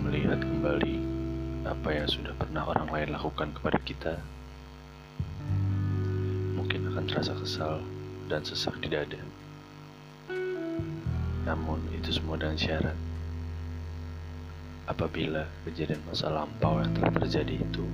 [0.00, 0.96] melihat kembali
[1.66, 4.14] apa yang sudah pernah orang lain lakukan kepada kita,
[6.54, 7.82] mungkin akan terasa kesal
[8.30, 9.18] dan sesak di dada.
[11.46, 12.98] Namun itu semua dengan syarat.
[14.86, 17.84] Apabila kejadian masa lampau yang telah terjadi itu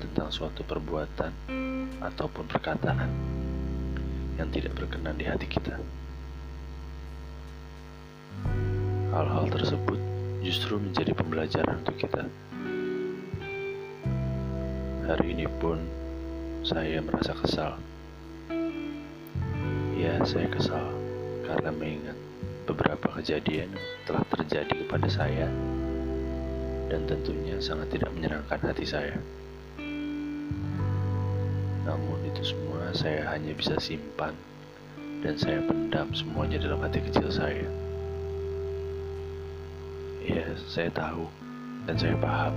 [0.00, 1.32] tentang suatu perbuatan
[2.00, 3.08] ataupun perkataan
[4.40, 5.76] yang tidak berkenan di hati kita.
[9.12, 10.11] Hal-hal tersebut
[10.42, 12.26] justru menjadi pembelajaran untuk kita.
[15.06, 15.78] Hari ini pun
[16.66, 17.78] saya merasa kesal.
[19.94, 20.90] Ya, saya kesal
[21.46, 22.18] karena mengingat
[22.66, 23.70] beberapa kejadian
[24.02, 25.46] telah terjadi kepada saya
[26.90, 29.14] dan tentunya sangat tidak menyenangkan hati saya.
[31.86, 34.34] Namun itu semua saya hanya bisa simpan
[35.22, 37.81] dan saya pendam semuanya dalam hati kecil saya.
[40.22, 41.26] Ya, saya tahu
[41.82, 42.54] dan saya paham.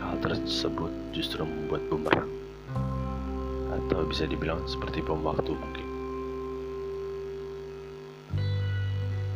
[0.00, 2.32] Hal tersebut justru membuat bumerang.
[3.68, 5.88] Atau bisa dibilang seperti bom waktu mungkin.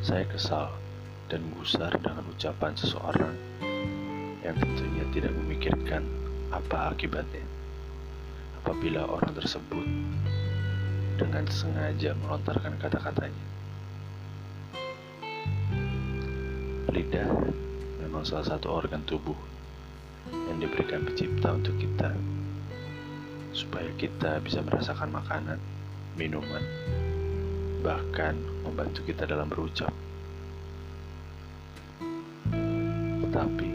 [0.01, 0.73] Saya kesal
[1.29, 3.37] dan gusar dengan ucapan seseorang
[4.41, 6.09] yang tentunya tidak memikirkan
[6.49, 7.45] apa akibatnya
[8.65, 9.85] apabila orang tersebut
[11.21, 13.45] dengan sengaja melontarkan kata-katanya.
[16.99, 17.31] Lidah
[18.03, 19.39] memang salah satu organ tubuh
[20.35, 22.11] yang diberikan pencipta untuk kita
[23.55, 25.63] supaya kita bisa merasakan makanan,
[26.19, 26.59] minuman,
[27.87, 28.35] bahkan
[28.67, 29.95] membantu kita dalam berucap.
[33.23, 33.71] Tetapi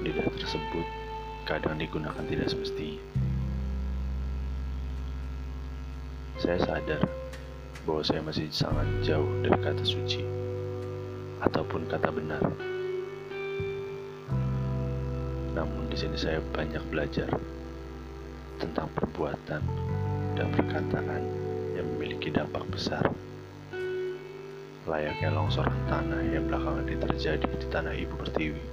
[0.00, 0.86] lidah tersebut
[1.44, 3.04] kadang digunakan tidak semestinya.
[6.40, 7.04] Saya sadar
[7.84, 10.47] bahwa saya masih sangat jauh dari kata suci
[11.42, 12.42] ataupun kata benar.
[15.54, 17.30] Namun di sini saya banyak belajar
[18.58, 19.62] tentang perbuatan
[20.34, 21.22] dan perkataan
[21.74, 23.06] yang memiliki dampak besar.
[24.88, 28.64] Layaknya longsoran tanah yang belakangan ini terjadi di tanah ibu pertiwi.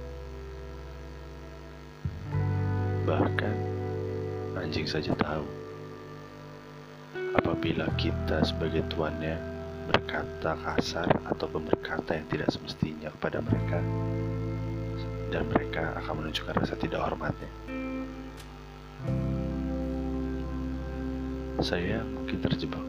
[3.06, 3.56] Bahkan
[4.58, 5.46] anjing saja tahu
[7.36, 9.55] apabila kita sebagai tuannya
[9.86, 13.78] berkata kasar atau berkata yang tidak semestinya kepada mereka
[15.30, 17.50] dan mereka akan menunjukkan rasa tidak hormatnya.
[21.60, 22.86] Saya mungkin terjebak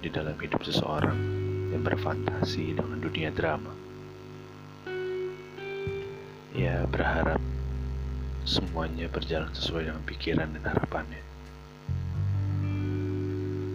[0.00, 1.18] di dalam hidup seseorang
[1.70, 3.72] yang berfantasi dengan dunia drama.
[6.56, 7.38] Ya, berharap
[8.48, 11.22] semuanya berjalan sesuai dengan pikiran dan harapannya.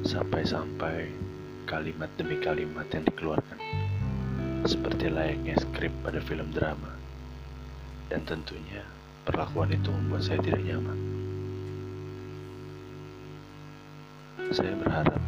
[0.05, 1.09] Sampai-sampai
[1.65, 3.57] kalimat demi kalimat yang dikeluarkan,
[4.69, 6.93] seperti layaknya skrip pada film drama.
[8.05, 8.85] Dan tentunya
[9.25, 10.97] perlakuan itu membuat saya tidak nyaman.
[14.53, 15.21] Saya berharap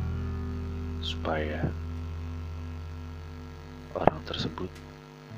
[1.01, 1.65] supaya
[3.97, 4.69] orang tersebut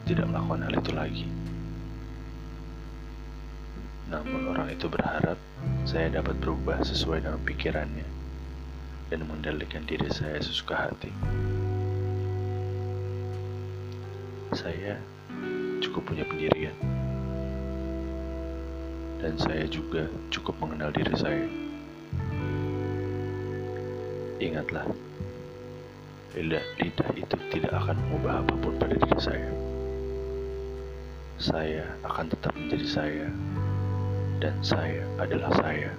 [0.03, 1.27] tidak melakukan hal itu lagi.
[4.11, 5.39] Namun orang itu berharap
[5.87, 8.18] saya dapat berubah sesuai dengan pikirannya
[9.09, 11.09] dan mengendalikan diri saya sesuka hati.
[14.53, 15.01] Saya
[15.81, 16.73] cukup punya pendirian,
[19.21, 21.45] dan saya juga cukup mengenal diri saya.
[24.39, 24.87] Ingatlah,
[26.37, 29.49] lidah, lidah itu tidak akan mengubah apa pun pada diri saya.
[31.39, 33.27] Saya akan tetap menjadi saya,
[34.37, 35.91] dan saya adalah saya.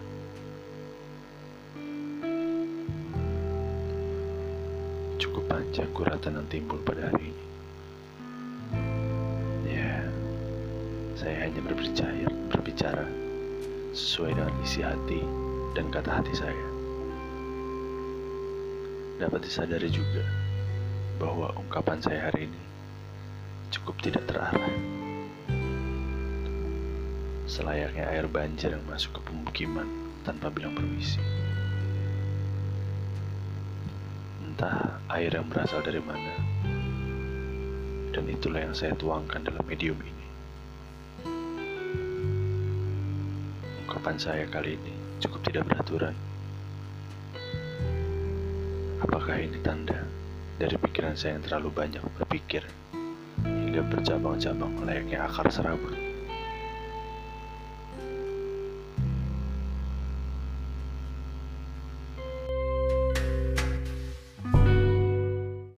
[5.21, 7.45] Cukup panjang guratan yang timbul pada hari ini.
[9.69, 10.01] Ya,
[11.13, 13.05] saya hanya berbicara, berbicara
[13.93, 15.21] sesuai dengan isi hati
[15.77, 16.67] dan kata hati saya.
[19.21, 20.25] Dapat disadari juga
[21.21, 22.63] bahwa ungkapan saya hari ini
[23.69, 24.73] cukup tidak terarah.
[27.45, 29.85] Selayaknya air banjir yang masuk ke pemukiman
[30.25, 31.21] tanpa bilang permisi.
[34.61, 36.37] Entah air yang berasal dari mana.
[38.13, 40.27] Dan itulah yang saya tuangkan dalam medium ini.
[43.89, 44.93] Ungkapan saya kali ini
[45.25, 46.13] cukup tidak beraturan.
[49.01, 50.05] Apakah ini tanda
[50.61, 52.61] dari pikiran saya yang terlalu banyak berpikir
[53.41, 55.97] hingga bercabang-cabang layaknya akar serabut?